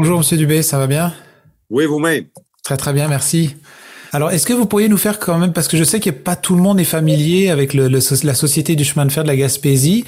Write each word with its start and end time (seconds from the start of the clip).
Bonjour, 0.00 0.18
Monsieur 0.18 0.36
Dubé, 0.36 0.62
ça 0.62 0.78
va 0.78 0.86
bien? 0.86 1.12
Oui, 1.70 1.84
vous-même. 1.84 2.26
Très 2.62 2.76
très 2.76 2.92
bien, 2.92 3.08
merci. 3.08 3.56
Alors, 4.12 4.30
est-ce 4.30 4.46
que 4.46 4.52
vous 4.52 4.64
pourriez 4.64 4.88
nous 4.88 4.96
faire 4.96 5.18
quand 5.18 5.36
même, 5.38 5.52
parce 5.52 5.66
que 5.66 5.76
je 5.76 5.82
sais 5.82 5.98
que 5.98 6.10
pas 6.10 6.36
tout 6.36 6.54
le 6.54 6.62
monde 6.62 6.78
est 6.78 6.84
familier 6.84 7.50
avec 7.50 7.74
le, 7.74 7.88
la 7.88 8.34
Société 8.34 8.76
du 8.76 8.84
chemin 8.84 9.06
de 9.06 9.10
fer 9.10 9.24
de 9.24 9.28
la 9.28 9.34
Gaspésie, 9.34 10.04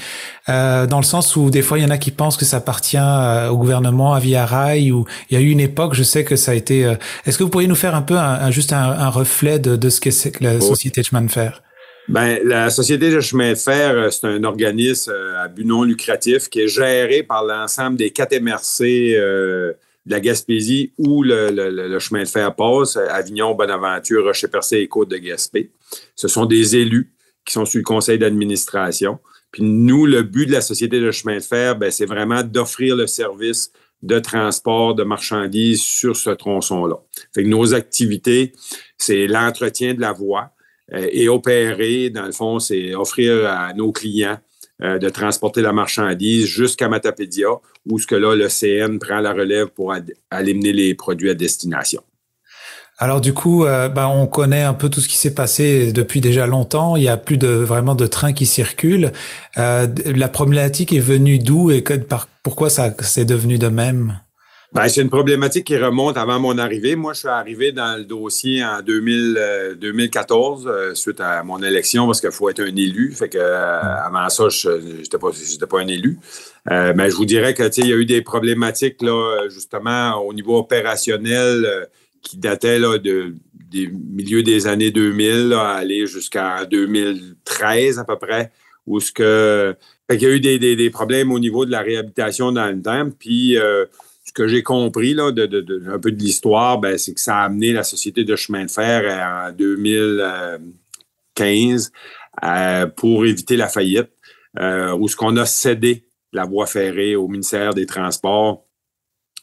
euh, 0.48 0.86
dans 0.86 0.98
le 0.98 1.04
sens 1.04 1.34
où 1.34 1.50
des 1.50 1.60
fois 1.60 1.76
il 1.76 1.82
y 1.82 1.84
en 1.84 1.90
a 1.90 1.98
qui 1.98 2.12
pensent 2.12 2.36
que 2.36 2.44
ça 2.44 2.58
appartient 2.58 2.98
euh, 3.00 3.48
au 3.48 3.56
gouvernement, 3.56 4.14
à 4.14 4.20
Via 4.20 4.46
Rail, 4.46 4.92
ou 4.92 5.06
il 5.28 5.34
y 5.34 5.36
a 5.36 5.40
eu 5.40 5.50
une 5.50 5.58
époque, 5.58 5.94
je 5.94 6.04
sais 6.04 6.22
que 6.22 6.36
ça 6.36 6.52
a 6.52 6.54
été. 6.54 6.84
Euh, 6.84 6.94
est-ce 7.26 7.36
que 7.36 7.42
vous 7.42 7.50
pourriez 7.50 7.66
nous 7.66 7.74
faire 7.74 7.96
un 7.96 8.02
peu 8.02 8.16
un, 8.16 8.48
juste 8.52 8.72
un, 8.72 9.08
reflet 9.08 9.58
de, 9.58 9.74
de 9.74 9.90
ce 9.90 10.00
qu'est 10.00 10.30
que 10.30 10.44
la 10.44 10.60
Société 10.60 11.00
de 11.00 11.06
chemin 11.06 11.22
de 11.22 11.32
fer? 11.32 11.64
Ben, 12.10 12.40
la 12.44 12.70
Société 12.70 13.10
de 13.10 13.20
chemin 13.20 13.50
de 13.50 13.58
fer, 13.58 14.12
c'est 14.12 14.26
un 14.26 14.44
organisme 14.44 15.12
à 15.38 15.48
but 15.48 15.64
non 15.64 15.84
lucratif 15.84 16.48
qui 16.48 16.60
est 16.60 16.68
géré 16.68 17.22
par 17.22 17.44
l'ensemble 17.44 17.96
des 17.96 18.10
quatre 18.10 18.38
MRC 18.38 19.16
de 20.06 20.10
la 20.10 20.20
Gaspésie 20.20 20.92
où 20.98 21.22
le, 21.22 21.98
chemin 21.98 22.22
de 22.22 22.28
fer 22.28 22.54
passe, 22.54 22.96
Avignon, 22.96 23.54
Bonaventure, 23.54 24.24
Rocher-Percé 24.24 24.78
et 24.78 24.88
Côte 24.88 25.10
de 25.10 25.16
Gaspé. 25.16 25.70
Ce 26.16 26.28
sont 26.28 26.46
des 26.46 26.76
élus 26.76 27.12
qui 27.44 27.52
sont 27.52 27.64
sur 27.64 27.78
le 27.78 27.84
conseil 27.84 28.18
d'administration. 28.18 29.18
Puis 29.52 29.62
nous, 29.62 30.06
le 30.06 30.22
but 30.22 30.46
de 30.46 30.52
la 30.52 30.60
Société 30.60 31.00
de 31.00 31.10
chemin 31.10 31.36
de 31.36 31.42
fer, 31.42 31.76
ben, 31.76 31.90
c'est 31.90 32.06
vraiment 32.06 32.42
d'offrir 32.42 32.96
le 32.96 33.06
service 33.06 33.72
de 34.02 34.18
transport 34.18 34.94
de 34.94 35.02
marchandises 35.02 35.82
sur 35.82 36.16
ce 36.16 36.30
tronçon-là. 36.30 36.96
Fait 37.34 37.42
que 37.42 37.48
nos 37.48 37.74
activités, 37.74 38.52
c'est 38.96 39.26
l'entretien 39.26 39.94
de 39.94 40.00
la 40.00 40.12
voie 40.12 40.40
euh, 40.42 40.59
et 40.92 41.28
opérer, 41.28 42.10
dans 42.10 42.26
le 42.26 42.32
fond, 42.32 42.58
c'est 42.58 42.94
offrir 42.94 43.46
à 43.46 43.72
nos 43.74 43.92
clients 43.92 44.38
euh, 44.82 44.98
de 44.98 45.10
transporter 45.10 45.60
la 45.60 45.74
marchandise 45.74 46.46
jusqu'à 46.46 46.88
Matapédia, 46.88 47.48
où 47.90 47.98
ce 47.98 48.06
que 48.06 48.14
là, 48.14 48.34
le 48.34 48.48
CN 48.48 48.98
prend 48.98 49.20
la 49.20 49.34
relève 49.34 49.66
pour 49.66 49.92
aller 49.92 50.54
mener 50.54 50.72
les 50.72 50.94
produits 50.94 51.28
à 51.28 51.34
destination. 51.34 52.02
Alors 52.96 53.20
du 53.20 53.34
coup, 53.34 53.66
euh, 53.66 53.90
bah, 53.90 54.08
on 54.08 54.26
connaît 54.26 54.62
un 54.62 54.72
peu 54.72 54.88
tout 54.88 55.00
ce 55.00 55.08
qui 55.08 55.18
s'est 55.18 55.34
passé 55.34 55.92
depuis 55.92 56.22
déjà 56.22 56.46
longtemps. 56.46 56.96
Il 56.96 57.02
y 57.02 57.08
a 57.08 57.18
plus 57.18 57.36
de 57.36 57.48
vraiment 57.48 57.94
de 57.94 58.06
trains 58.06 58.32
qui 58.32 58.46
circulent. 58.46 59.12
Euh, 59.58 59.86
la 60.06 60.28
problématique 60.28 60.94
est 60.94 60.98
venue 60.98 61.38
d'où 61.38 61.70
et 61.70 61.84
pourquoi 62.42 62.70
ça 62.70 62.94
c'est 63.00 63.26
devenu 63.26 63.58
de 63.58 63.68
même? 63.68 64.18
Ben, 64.72 64.86
c'est 64.88 65.02
une 65.02 65.10
problématique 65.10 65.66
qui 65.66 65.76
remonte 65.76 66.16
avant 66.16 66.38
mon 66.38 66.56
arrivée. 66.56 66.94
Moi, 66.94 67.12
je 67.12 67.20
suis 67.20 67.28
arrivé 67.28 67.72
dans 67.72 67.98
le 67.98 68.04
dossier 68.04 68.64
en 68.64 68.82
2000, 68.82 69.76
2014 69.80 70.66
euh, 70.66 70.70
euh, 70.70 70.94
suite 70.94 71.20
à 71.20 71.42
mon 71.42 71.60
élection 71.60 72.06
parce 72.06 72.20
qu'il 72.20 72.30
faut 72.30 72.48
être 72.48 72.60
un 72.60 72.76
élu. 72.76 73.12
Fait 73.12 73.28
que 73.28 73.38
euh, 73.38 73.80
avant 73.80 74.28
ça, 74.28 74.48
je 74.48 74.70
n'étais 74.98 75.18
pas, 75.18 75.30
pas 75.68 75.80
un 75.80 75.88
élu. 75.88 76.20
mais 76.68 77.10
je 77.10 77.16
vous 77.16 77.24
dirais 77.24 77.52
que 77.52 77.64
il 77.80 77.88
y 77.88 77.92
a 77.92 77.96
eu 77.96 78.06
des 78.06 78.22
problématiques 78.22 79.02
là, 79.02 79.48
justement 79.48 80.14
au 80.24 80.32
niveau 80.32 80.58
opérationnel 80.58 81.88
qui 82.22 82.36
dataient 82.38 82.78
là, 82.78 82.98
de, 82.98 83.34
des 83.54 83.88
milieux 83.88 84.44
des 84.44 84.68
années 84.68 84.92
2000 84.92 85.52
à 85.52 85.70
aller 85.72 86.06
jusqu'en 86.06 86.64
2013 86.70 87.98
à 87.98 88.04
peu 88.04 88.16
près, 88.16 88.52
où 88.86 89.00
ce 89.00 89.10
que 89.10 89.74
il 90.12 90.22
y 90.22 90.26
a 90.26 90.30
eu 90.30 90.40
des, 90.40 90.58
des, 90.58 90.76
des, 90.76 90.90
problèmes 90.90 91.32
au 91.32 91.38
niveau 91.38 91.64
de 91.64 91.70
la 91.70 91.80
réhabilitation 91.80 92.52
dans 92.52 92.66
le 92.66 92.82
temps. 92.82 93.08
Puis 93.16 93.56
ce 94.30 94.32
que 94.32 94.46
j'ai 94.46 94.62
compris 94.62 95.12
là, 95.12 95.26
un 95.26 95.98
peu 95.98 96.12
de 96.12 96.22
l'histoire, 96.22 96.78
ben, 96.78 96.96
c'est 96.96 97.14
que 97.14 97.20
ça 97.20 97.38
a 97.38 97.46
amené 97.46 97.72
la 97.72 97.82
Société 97.82 98.22
de 98.22 98.36
chemin 98.36 98.64
de 98.64 98.70
fer 98.70 99.02
en 99.12 99.50
2015 99.50 101.90
euh, 102.44 102.86
pour 102.86 103.26
éviter 103.26 103.56
la 103.56 103.66
faillite, 103.66 104.10
euh, 104.60 104.92
où 104.92 105.08
ce 105.08 105.16
qu'on 105.16 105.36
a 105.36 105.46
cédé 105.46 106.06
la 106.32 106.44
voie 106.44 106.66
ferrée 106.66 107.16
au 107.16 107.26
ministère 107.26 107.74
des 107.74 107.86
Transports. 107.86 108.64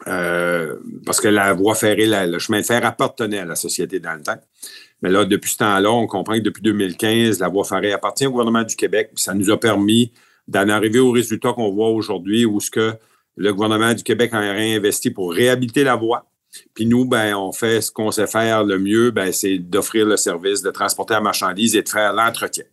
Euh, 0.07 0.77
parce 1.05 1.19
que 1.19 1.27
la 1.27 1.51
voie 1.51 1.75
ferrée, 1.75 2.07
le 2.07 2.39
chemin 2.39 2.61
de 2.61 2.65
fer 2.65 2.85
appartenait 2.85 3.39
à 3.39 3.45
la 3.45 3.55
société 3.55 3.99
dans 3.99 4.13
le 4.13 4.21
temps. 4.21 4.39
Mais 5.01 5.09
là, 5.09 5.25
depuis 5.25 5.51
ce 5.51 5.57
temps-là, 5.57 5.91
on 5.91 6.07
comprend 6.07 6.35
que 6.35 6.43
depuis 6.43 6.61
2015, 6.61 7.41
la 7.41 7.49
voie 7.49 7.65
ferrée 7.65 7.91
appartient 7.91 8.25
au 8.25 8.31
gouvernement 8.31 8.63
du 8.63 8.77
Québec. 8.77 9.09
ça 9.15 9.33
nous 9.33 9.49
a 9.49 9.59
permis 9.59 10.13
d'en 10.47 10.69
arriver 10.69 10.99
au 10.99 11.11
résultat 11.11 11.51
qu'on 11.51 11.73
voit 11.73 11.89
aujourd'hui, 11.89 12.45
où 12.45 12.61
ce 12.61 12.71
que 12.71 12.93
le 13.37 13.53
gouvernement 13.53 13.93
du 13.93 14.03
Québec 14.03 14.33
a 14.33 14.39
réinvesti 14.39 15.11
pour 15.11 15.31
réhabiliter 15.31 15.83
la 15.83 15.95
voie. 15.95 16.25
Puis 16.73 16.85
nous, 16.85 17.05
ben, 17.05 17.35
on 17.35 17.51
fait 17.51 17.81
ce 17.81 17.91
qu'on 17.91 18.11
sait 18.11 18.27
faire 18.27 18.63
le 18.63 18.79
mieux, 18.79 19.11
ben, 19.11 19.31
c'est 19.31 19.59
d'offrir 19.59 20.05
le 20.05 20.17
service 20.17 20.61
de 20.61 20.71
transporter 20.71 21.13
la 21.13 21.21
marchandise 21.21 21.75
et 21.75 21.83
de 21.83 21.89
faire 21.89 22.13
l'entretien. 22.13 22.63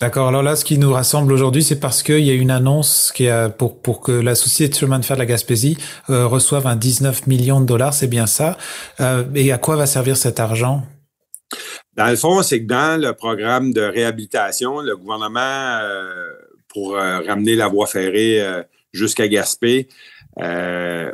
D'accord. 0.00 0.28
Alors 0.28 0.42
là, 0.42 0.56
ce 0.56 0.64
qui 0.64 0.76
nous 0.76 0.92
rassemble 0.92 1.32
aujourd'hui, 1.32 1.62
c'est 1.62 1.80
parce 1.80 2.02
qu'il 2.02 2.20
y 2.20 2.30
a 2.30 2.34
une 2.34 2.50
annonce 2.50 3.12
qui 3.14 3.28
a 3.28 3.48
pour 3.48 3.80
pour 3.80 4.02
que 4.02 4.12
la 4.12 4.34
société 4.34 4.74
de 4.74 4.78
chemin 4.78 4.98
de 4.98 5.04
fer 5.06 5.16
de 5.16 5.22
la 5.22 5.26
Gaspésie 5.26 5.78
euh, 6.10 6.26
reçoive 6.26 6.66
un 6.66 6.76
19 6.76 7.26
millions 7.26 7.62
de 7.62 7.66
dollars, 7.66 7.94
c'est 7.94 8.06
bien 8.06 8.26
ça. 8.26 8.58
Euh, 9.00 9.24
et 9.34 9.52
à 9.52 9.58
quoi 9.58 9.76
va 9.76 9.86
servir 9.86 10.18
cet 10.18 10.38
argent? 10.38 10.82
Dans 11.96 12.10
le 12.10 12.16
fond, 12.16 12.42
c'est 12.42 12.60
que 12.60 12.66
dans 12.66 13.00
le 13.00 13.14
programme 13.14 13.72
de 13.72 13.80
réhabilitation, 13.80 14.80
le 14.80 14.98
gouvernement, 14.98 15.40
euh, 15.40 16.30
pour 16.68 16.92
ramener 16.92 17.54
la 17.54 17.68
voie 17.68 17.86
ferrée 17.86 18.44
jusqu'à 18.96 19.28
Gaspé. 19.28 19.88
Euh, 20.40 21.10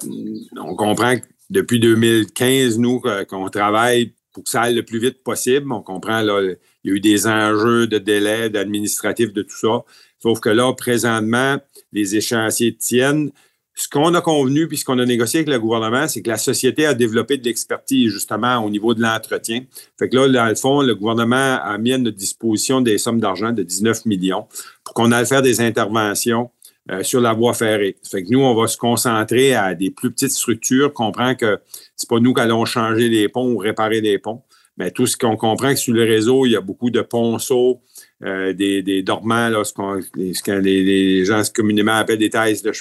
on 0.57 0.75
comprend 0.75 1.17
que 1.17 1.25
depuis 1.51 1.79
2015, 1.81 2.79
nous, 2.79 3.03
qu'on 3.29 3.49
travaille 3.49 4.15
pour 4.33 4.45
que 4.45 4.51
ça 4.51 4.63
aille 4.63 4.75
le 4.75 4.83
plus 4.83 4.99
vite 4.99 5.23
possible. 5.23 5.71
On 5.71 5.83
comprend, 5.83 6.23
là, 6.23 6.41
il 6.85 6.91
y 6.91 6.93
a 6.93 6.97
eu 6.97 7.01
des 7.01 7.27
enjeux 7.27 7.87
de 7.87 7.99
délai, 7.99 8.51
d'administratif, 8.51 9.33
de 9.33 9.43
tout 9.43 9.57
ça. 9.57 9.85
Sauf 10.21 10.41
que 10.41 10.49
là, 10.49 10.73
présentement, 10.73 11.59
les 11.93 12.17
échéanciers 12.17 12.75
tiennent. 12.75 13.31
Ce 13.75 13.89
qu'on 13.89 14.15
a 14.15 14.21
convenu 14.21 14.69
puis 14.69 14.77
ce 14.77 14.85
qu'on 14.85 14.99
a 14.99 15.07
négocié 15.07 15.41
avec 15.41 15.49
le 15.49 15.59
gouvernement, 15.59 16.07
c'est 16.07 16.21
que 16.21 16.29
la 16.29 16.37
société 16.37 16.85
a 16.85 16.93
développé 16.93 17.39
de 17.39 17.45
l'expertise 17.45 18.11
justement 18.11 18.59
au 18.59 18.69
niveau 18.69 18.93
de 18.93 19.01
l'entretien. 19.01 19.65
Fait 19.99 20.11
que 20.11 20.17
là, 20.17 20.29
dans 20.29 20.47
le 20.47 20.55
fond, 20.55 20.83
le 20.83 20.95
gouvernement 20.95 21.59
a 21.63 21.79
mis 21.79 21.95
à 21.95 21.99
notre 21.99 22.19
disposition 22.19 22.83
des 22.83 22.99
sommes 22.99 23.19
d'argent 23.19 23.51
de 23.51 23.63
19 23.63 24.05
millions 24.05 24.47
pour 24.85 24.95
qu'on 24.95 25.11
aille 25.11 25.27
faire 25.27 25.41
des 25.41 25.63
interventions 25.63 26.51
euh, 26.91 27.03
sur 27.03 27.21
la 27.21 27.33
voie 27.33 27.55
ferrée. 27.55 27.97
Que 28.11 28.31
nous, 28.31 28.41
on 28.41 28.55
va 28.55 28.67
se 28.67 28.77
concentrer 28.77 29.55
à 29.55 29.75
des 29.75 29.91
plus 29.91 30.11
petites 30.11 30.33
structures, 30.33 30.93
comprend 30.93 31.35
que 31.35 31.61
c'est 31.97 32.09
pas 32.09 32.19
nous 32.19 32.35
qui 32.35 32.41
allons 32.41 32.65
changer 32.65 33.09
les 33.09 33.29
ponts 33.29 33.53
ou 33.53 33.59
réparer 33.59 34.01
les 34.01 34.19
ponts, 34.19 34.43
mais 34.77 34.91
tout 34.91 35.07
ce 35.07 35.17
qu'on 35.17 35.37
comprend 35.37 35.71
que 35.71 35.79
sur 35.79 35.95
le 35.95 36.03
réseau, 36.03 36.45
il 36.47 36.53
y 36.53 36.57
a 36.57 36.61
beaucoup 36.61 36.91
de 36.91 37.01
ponceaux, 37.01 37.81
euh, 38.25 38.53
des, 38.53 38.83
des, 38.83 39.03
dormants, 39.03 39.49
là, 39.49 39.63
ce, 39.63 39.73
ce 39.73 40.43
que 40.43 40.53
les, 40.53 41.25
gens 41.25 41.43
communément 41.55 41.95
appellent 41.95 42.19
des 42.19 42.31
tailles 42.31 42.61
de 42.63 42.73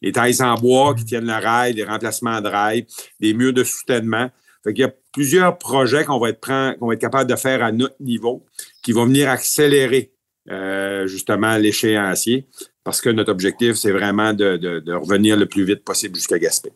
les 0.00 0.12
tailles 0.12 0.40
en 0.42 0.54
bois 0.54 0.94
qui 0.94 1.04
tiennent 1.04 1.26
le 1.26 1.32
rail, 1.32 1.74
des 1.74 1.84
remplacements 1.84 2.40
de 2.40 2.48
rail, 2.48 2.86
des 3.20 3.34
murs 3.34 3.52
de 3.52 3.64
soutènement. 3.64 4.30
Fait 4.64 4.72
qu'il 4.72 4.82
y 4.82 4.86
a 4.86 4.94
plusieurs 5.12 5.58
projets 5.58 6.04
qu'on 6.04 6.18
va 6.18 6.30
être 6.30 6.40
qu'on 6.78 6.86
va 6.86 6.94
être 6.94 7.00
capable 7.00 7.28
de 7.28 7.36
faire 7.36 7.62
à 7.62 7.72
notre 7.72 7.96
niveau 8.00 8.46
qui 8.82 8.92
vont 8.92 9.06
venir 9.06 9.28
accélérer 9.28 10.12
euh, 10.50 11.06
justement 11.06 11.56
l'échéancier 11.56 12.46
parce 12.84 13.00
que 13.00 13.10
notre 13.10 13.30
objectif, 13.30 13.74
c'est 13.74 13.92
vraiment 13.92 14.32
de, 14.32 14.94
revenir 14.94 15.36
le 15.36 15.46
plus 15.46 15.64
vite 15.64 15.84
possible 15.84 16.16
jusqu'à 16.16 16.38
Gaspé. 16.38 16.70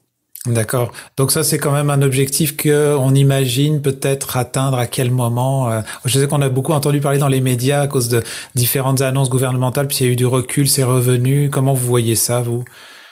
D'accord. 0.46 0.92
Donc 1.16 1.32
ça, 1.32 1.42
c'est 1.42 1.58
quand 1.58 1.72
même 1.72 1.90
un 1.90 2.02
objectif 2.02 2.56
qu'on 2.56 3.14
imagine 3.14 3.82
peut-être 3.82 4.36
atteindre 4.36 4.78
à 4.78 4.86
quel 4.86 5.10
moment. 5.10 5.72
Euh, 5.72 5.80
je 6.04 6.20
sais 6.20 6.28
qu'on 6.28 6.40
a 6.40 6.48
beaucoup 6.48 6.72
entendu 6.72 7.00
parler 7.00 7.18
dans 7.18 7.26
les 7.26 7.40
médias 7.40 7.80
à 7.80 7.88
cause 7.88 8.08
de 8.08 8.22
différentes 8.54 9.00
annonces 9.00 9.28
gouvernementales, 9.28 9.88
puis 9.88 9.98
il 10.00 10.06
y 10.06 10.08
a 10.08 10.12
eu 10.12 10.16
du 10.16 10.26
recul, 10.26 10.68
c'est 10.68 10.84
revenu. 10.84 11.50
Comment 11.50 11.74
vous 11.74 11.86
voyez 11.86 12.14
ça, 12.14 12.42
vous? 12.42 12.64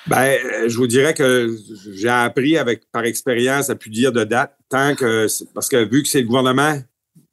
Ben, 0.06 0.38
je 0.68 0.76
vous 0.76 0.86
dirais 0.86 1.14
que 1.14 1.56
j'ai 1.94 2.08
appris 2.08 2.58
avec 2.58 2.82
par 2.92 3.04
expérience 3.04 3.70
à 3.70 3.74
plus 3.74 3.90
dire 3.90 4.12
de 4.12 4.22
date, 4.22 4.54
tant 4.68 4.94
que 4.94 5.26
parce 5.54 5.68
que 5.68 5.88
vu 5.88 6.02
que 6.02 6.08
c'est 6.08 6.20
le 6.20 6.26
gouvernement, 6.26 6.78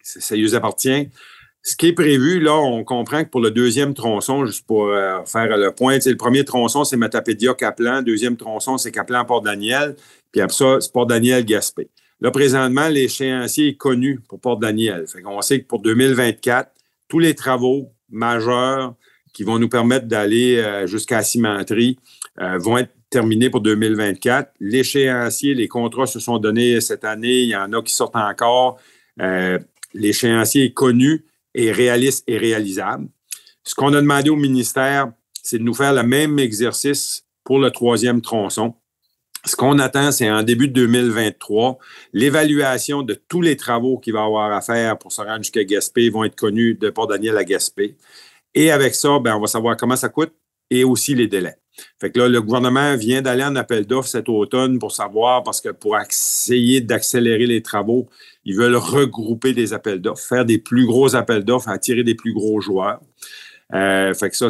ça 0.01 0.35
lui 0.35 0.55
appartient, 0.55 1.09
ce 1.63 1.75
qui 1.75 1.87
est 1.87 1.93
prévu, 1.93 2.39
là, 2.39 2.55
on 2.55 2.83
comprend 2.83 3.23
que 3.23 3.29
pour 3.29 3.41
le 3.41 3.51
deuxième 3.51 3.93
tronçon, 3.93 4.45
juste 4.45 4.65
pour 4.65 4.87
euh, 4.87 5.23
faire 5.25 5.57
le 5.57 5.71
point, 5.71 5.99
le 6.03 6.15
premier 6.15 6.43
tronçon, 6.43 6.83
c'est 6.83 6.97
Matapédia-Caplan. 6.97 8.01
Deuxième 8.01 8.35
tronçon, 8.35 8.79
c'est 8.79 8.91
Caplan-Port-Daniel. 8.91 9.95
Puis 10.31 10.41
après 10.41 10.55
ça, 10.55 10.77
c'est 10.79 10.91
Port-Daniel-Gaspé. 10.91 11.89
Là, 12.19 12.31
présentement, 12.31 12.87
l'échéancier 12.87 13.69
est 13.69 13.75
connu 13.75 14.19
pour 14.27 14.39
Port-Daniel. 14.39 15.05
Fait 15.07 15.21
qu'on 15.21 15.41
sait 15.41 15.61
que 15.61 15.67
pour 15.67 15.81
2024, 15.81 16.71
tous 17.07 17.19
les 17.19 17.35
travaux 17.35 17.91
majeurs 18.09 18.95
qui 19.31 19.43
vont 19.43 19.59
nous 19.59 19.69
permettre 19.69 20.07
d'aller 20.07 20.57
euh, 20.57 20.87
jusqu'à 20.87 21.21
cimenterie 21.21 21.99
euh, 22.39 22.57
vont 22.57 22.79
être 22.79 22.91
terminés 23.11 23.51
pour 23.51 23.61
2024. 23.61 24.51
L'échéancier, 24.59 25.53
les 25.53 25.67
contrats 25.67 26.07
se 26.07 26.19
sont 26.19 26.39
donnés 26.39 26.81
cette 26.81 27.05
année. 27.05 27.41
Il 27.41 27.49
y 27.49 27.55
en 27.55 27.71
a 27.73 27.83
qui 27.83 27.93
sortent 27.93 28.15
encore. 28.15 28.79
L'échéancier 29.93 30.65
est 30.65 30.73
connu 30.73 31.25
est 31.55 31.71
réaliste 31.71 32.23
et 32.27 32.37
réalisable. 32.37 33.07
Ce 33.63 33.75
qu'on 33.75 33.93
a 33.93 34.01
demandé 34.01 34.29
au 34.29 34.35
ministère, 34.35 35.11
c'est 35.43 35.57
de 35.57 35.63
nous 35.63 35.73
faire 35.73 35.93
le 35.93 36.03
même 36.03 36.39
exercice 36.39 37.25
pour 37.43 37.59
le 37.59 37.71
troisième 37.71 38.21
tronçon. 38.21 38.75
Ce 39.45 39.55
qu'on 39.55 39.79
attend, 39.79 40.11
c'est 40.11 40.29
en 40.29 40.43
début 40.43 40.67
de 40.67 40.73
2023, 40.73 41.79
l'évaluation 42.13 43.01
de 43.01 43.15
tous 43.15 43.41
les 43.41 43.57
travaux 43.57 43.97
qu'il 43.97 44.13
va 44.13 44.23
avoir 44.23 44.51
à 44.51 44.61
faire 44.61 44.99
pour 44.99 45.11
se 45.11 45.21
rendre 45.21 45.39
jusqu'à 45.43 45.63
Gaspé 45.63 46.09
vont 46.09 46.23
être 46.23 46.35
connus 46.35 46.75
de 46.75 46.91
Port-Daniel 46.91 47.37
à 47.37 47.43
Gaspé. 47.43 47.97
Et 48.53 48.69
avec 48.69 48.93
ça, 48.93 49.17
ben, 49.19 49.35
on 49.35 49.39
va 49.39 49.47
savoir 49.47 49.77
comment 49.77 49.95
ça 49.95 50.09
coûte 50.09 50.33
et 50.69 50.83
aussi 50.83 51.15
les 51.15 51.27
délais. 51.27 51.55
Fait 51.99 52.11
que 52.11 52.19
là, 52.19 52.27
le 52.27 52.41
gouvernement 52.41 52.95
vient 52.95 53.21
d'aller 53.21 53.43
en 53.43 53.55
appel 53.55 53.85
d'offres 53.85 54.09
cet 54.09 54.29
automne 54.29 54.79
pour 54.79 54.91
savoir, 54.91 55.43
parce 55.43 55.61
que 55.61 55.69
pour 55.69 55.97
essayer 55.97 56.81
d'accélérer 56.81 57.47
les 57.47 57.61
travaux, 57.61 58.09
ils 58.45 58.55
veulent 58.55 58.75
regrouper 58.75 59.53
des 59.53 59.73
appels 59.73 60.01
d'offres, 60.01 60.23
faire 60.23 60.45
des 60.45 60.57
plus 60.57 60.85
gros 60.85 61.15
appels 61.15 61.43
d'offres, 61.43 61.69
attirer 61.69 62.03
des 62.03 62.15
plus 62.15 62.33
gros 62.33 62.59
joueurs. 62.61 62.99
Euh, 63.73 64.13
fait 64.13 64.29
que 64.29 64.35
ça, 64.35 64.47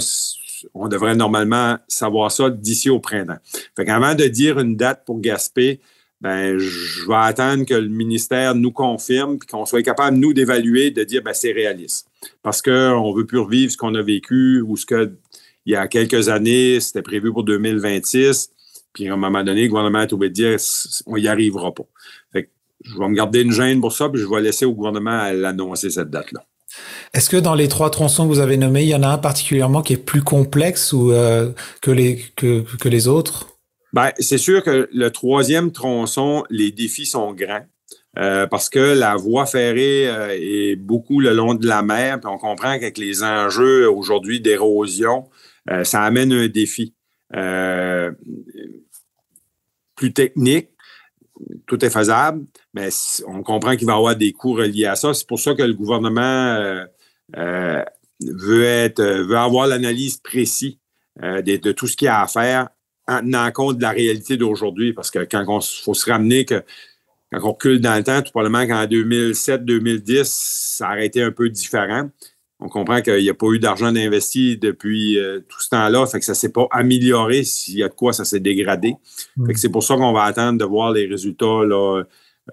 on 0.73 0.87
devrait 0.87 1.15
normalement 1.15 1.77
savoir 1.87 2.31
ça 2.31 2.49
d'ici 2.49 2.89
au 2.89 2.99
printemps. 2.99 3.37
Fait 3.75 3.85
qu'avant 3.85 4.15
de 4.15 4.25
dire 4.25 4.59
une 4.59 4.75
date 4.75 5.03
pour 5.05 5.19
Gaspé, 5.19 5.79
ben, 6.21 6.59
je 6.59 7.07
vais 7.07 7.15
attendre 7.15 7.65
que 7.65 7.73
le 7.73 7.87
ministère 7.87 8.53
nous 8.53 8.71
confirme 8.71 9.39
puis 9.39 9.47
qu'on 9.47 9.65
soit 9.65 9.81
capable, 9.81 10.17
nous, 10.17 10.33
d'évaluer, 10.33 10.91
de 10.91 11.03
dire, 11.03 11.23
ben, 11.23 11.33
c'est 11.33 11.51
réaliste. 11.51 12.07
Parce 12.43 12.61
qu'on 12.61 12.71
ne 13.11 13.17
veut 13.17 13.25
plus 13.25 13.39
revivre 13.39 13.71
ce 13.71 13.77
qu'on 13.77 13.95
a 13.95 14.03
vécu 14.03 14.61
ou 14.61 14.77
ce 14.77 14.85
que, 14.85 15.15
il 15.65 15.73
y 15.73 15.75
a 15.75 15.87
quelques 15.87 16.29
années, 16.29 16.79
c'était 16.79 17.01
prévu 17.01 17.31
pour 17.31 17.43
2026. 17.43 18.49
Puis, 18.93 19.07
à 19.07 19.13
un 19.13 19.17
moment 19.17 19.43
donné, 19.43 19.63
le 19.63 19.69
gouvernement 19.69 19.99
a 19.99 20.07
trouvé 20.07 20.29
de 20.29 20.33
dire, 20.33 20.57
on 21.05 21.17
n'y 21.17 21.27
arrivera 21.27 21.73
pas. 21.73 21.83
Fait 22.33 22.43
que 22.43 22.49
je 22.83 22.97
vais 22.97 23.07
me 23.07 23.15
garder 23.15 23.41
une 23.41 23.51
gêne 23.51 23.79
pour 23.79 23.93
ça, 23.93 24.09
puis 24.09 24.21
je 24.21 24.27
vais 24.27 24.41
laisser 24.41 24.65
au 24.65 24.73
gouvernement 24.73 25.31
l'annoncer 25.31 25.89
cette 25.89 26.09
date-là. 26.09 26.43
Est-ce 27.13 27.29
que 27.29 27.37
dans 27.37 27.55
les 27.55 27.67
trois 27.67 27.89
tronçons 27.89 28.23
que 28.23 28.33
vous 28.33 28.39
avez 28.39 28.57
nommés, 28.57 28.83
il 28.83 28.89
y 28.89 28.95
en 28.95 29.03
a 29.03 29.09
un 29.09 29.17
particulièrement 29.17 29.81
qui 29.81 29.93
est 29.93 29.97
plus 29.97 30.23
complexe 30.23 30.93
ou 30.93 31.11
euh, 31.11 31.51
que, 31.81 31.91
les, 31.91 32.23
que, 32.35 32.63
que 32.77 32.89
les 32.89 33.07
autres? 33.07 33.47
Ben, 33.93 34.11
c'est 34.19 34.37
sûr 34.37 34.63
que 34.63 34.89
le 34.91 35.11
troisième 35.11 35.71
tronçon, 35.71 36.45
les 36.49 36.71
défis 36.71 37.05
sont 37.05 37.33
grands. 37.33 37.65
Euh, 38.19 38.45
parce 38.45 38.67
que 38.67 38.79
la 38.79 39.15
voie 39.15 39.45
ferrée 39.45 40.09
euh, 40.09 40.35
est 40.37 40.75
beaucoup 40.75 41.21
le 41.21 41.31
long 41.31 41.53
de 41.53 41.65
la 41.65 41.81
mer, 41.81 42.19
puis 42.19 42.29
on 42.29 42.37
comprend 42.37 42.73
qu'avec 42.73 42.97
les 42.97 43.23
enjeux 43.23 43.89
aujourd'hui 43.89 44.41
d'érosion, 44.41 45.29
euh, 45.69 45.83
ça 45.83 46.03
amène 46.03 46.31
un 46.33 46.47
défi 46.47 46.95
plus 49.95 50.13
technique. 50.13 50.69
Tout 51.65 51.83
est 51.83 51.89
faisable, 51.89 52.45
mais 52.73 52.89
on 53.25 53.41
comprend 53.41 53.75
qu'il 53.75 53.87
va 53.87 53.93
y 53.93 53.95
avoir 53.95 54.15
des 54.15 54.31
coûts 54.31 54.53
reliés 54.53 54.85
à 54.85 54.95
ça. 54.95 55.13
C'est 55.13 55.27
pour 55.27 55.39
ça 55.39 55.53
que 55.55 55.63
le 55.63 55.73
gouvernement 55.73 56.85
veut 57.33 58.63
être 58.63 59.01
veut 59.01 59.37
avoir 59.37 59.67
l'analyse 59.67 60.17
précise 60.17 60.77
de, 61.21 61.57
de, 61.57 61.71
tout 61.71 61.87
ce 61.87 61.95
qu'il 61.95 62.07
y 62.07 62.09
a 62.09 62.21
à 62.21 62.27
faire 62.27 62.69
en 63.07 63.19
tenant 63.19 63.51
compte 63.51 63.77
de 63.77 63.81
la 63.81 63.91
réalité 63.91 64.37
d'aujourd'hui, 64.37 64.93
parce 64.93 65.11
que 65.11 65.19
quand 65.19 65.43
on 65.47 65.61
faut 65.61 65.93
se 65.93 66.09
ramener 66.09 66.45
que 66.45 66.63
quand 67.31 67.39
on 67.43 67.51
recule 67.51 67.79
dans 67.79 67.95
le 67.95 68.03
temps, 68.03 68.21
tout 68.21 68.31
probablement 68.31 68.67
qu'en 68.67 68.85
2007-2010, 68.85 70.23
ça 70.25 70.87
aurait 70.89 71.05
été 71.05 71.21
un 71.21 71.31
peu 71.31 71.49
différent. 71.49 72.09
On 72.61 72.69
comprend 72.69 73.01
qu'il 73.01 73.17
n'y 73.17 73.29
a 73.29 73.33
pas 73.33 73.47
eu 73.47 73.59
d'argent 73.59 73.87
investi 73.87 74.55
depuis 74.55 75.17
euh, 75.17 75.39
tout 75.49 75.59
ce 75.59 75.69
temps-là, 75.69 76.05
fait 76.05 76.19
que 76.19 76.25
ça 76.25 76.33
ne 76.33 76.37
s'est 76.37 76.51
pas 76.51 76.67
amélioré. 76.69 77.43
S'il 77.43 77.77
y 77.77 77.83
a 77.83 77.89
de 77.89 77.93
quoi, 77.93 78.13
ça 78.13 78.23
s'est 78.23 78.39
dégradé. 78.39 78.95
Mm. 79.35 79.47
Fait 79.47 79.53
que 79.53 79.59
c'est 79.59 79.69
pour 79.69 79.83
ça 79.83 79.95
qu'on 79.95 80.13
va 80.13 80.23
attendre 80.23 80.59
de 80.59 80.65
voir 80.65 80.91
les 80.91 81.07
résultats 81.07 81.65
là, 81.65 82.03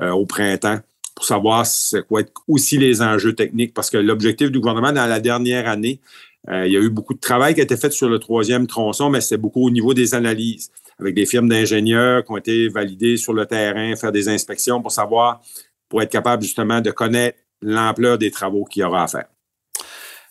euh, 0.00 0.10
au 0.10 0.24
printemps 0.24 0.78
pour 1.14 1.24
savoir 1.24 1.66
c'est 1.66 2.06
quoi 2.06 2.20
être 2.20 2.32
aussi 2.46 2.78
les 2.78 3.02
enjeux 3.02 3.34
techniques. 3.34 3.74
Parce 3.74 3.90
que 3.90 3.98
l'objectif 3.98 4.50
du 4.50 4.60
gouvernement 4.60 4.92
dans 4.92 5.06
la 5.06 5.20
dernière 5.20 5.68
année, 5.68 6.00
euh, 6.48 6.66
il 6.66 6.72
y 6.72 6.76
a 6.76 6.80
eu 6.80 6.90
beaucoup 6.90 7.12
de 7.12 7.20
travail 7.20 7.54
qui 7.54 7.60
a 7.60 7.64
été 7.64 7.76
fait 7.76 7.90
sur 7.90 8.08
le 8.08 8.18
troisième 8.18 8.66
tronçon, 8.66 9.10
mais 9.10 9.20
c'est 9.20 9.36
beaucoup 9.36 9.66
au 9.66 9.70
niveau 9.70 9.92
des 9.92 10.14
analyses, 10.14 10.70
avec 10.98 11.14
des 11.14 11.26
firmes 11.26 11.48
d'ingénieurs 11.48 12.24
qui 12.24 12.32
ont 12.32 12.36
été 12.36 12.68
validées 12.68 13.16
sur 13.16 13.34
le 13.34 13.44
terrain, 13.44 13.94
faire 13.96 14.12
des 14.12 14.28
inspections 14.28 14.80
pour 14.80 14.92
savoir, 14.92 15.42
pour 15.88 16.00
être 16.00 16.10
capable 16.10 16.42
justement 16.42 16.80
de 16.80 16.92
connaître 16.92 17.38
l'ampleur 17.60 18.16
des 18.16 18.30
travaux 18.30 18.64
qu'il 18.64 18.82
y 18.82 18.84
aura 18.84 19.02
à 19.02 19.08
faire. 19.08 19.26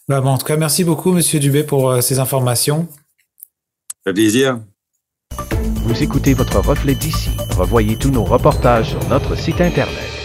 Ben 0.10 0.22
bon, 0.22 0.30
en 0.30 0.38
tout 0.38 0.46
cas, 0.46 0.56
merci 0.56 0.86
beaucoup, 0.86 1.18
M. 1.18 1.22
Dubé, 1.40 1.64
pour 1.64 1.90
euh, 1.90 2.00
ces 2.00 2.20
informations. 2.20 2.88
Ça 3.90 4.12
fait 4.12 4.14
plaisir. 4.14 4.62
Vous 5.84 6.02
écoutez 6.02 6.34
votre 6.34 6.60
reflet 6.60 6.96
d'ici. 6.96 7.30
Revoyez 7.58 7.98
tous 7.98 8.12
nos 8.12 8.24
reportages 8.24 8.92
sur 8.92 9.10
notre 9.10 9.36
site 9.36 9.60
Internet. 9.60 10.17